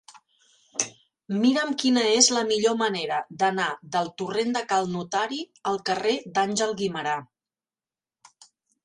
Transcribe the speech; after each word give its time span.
Mira'm 1.41 1.73
quina 1.83 2.05
és 2.13 2.29
la 2.37 2.41
millor 2.51 2.77
manera 2.79 3.19
d'anar 3.43 3.67
del 3.97 4.09
torrent 4.23 4.55
de 4.55 4.63
Cal 4.71 4.89
Notari 4.95 5.39
al 5.73 5.79
carrer 5.91 6.15
d'Àngel 6.39 6.75
Guimerà. 6.81 7.15